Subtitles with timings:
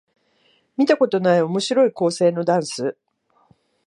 [0.77, 2.97] 見たことない面白い構成のダンス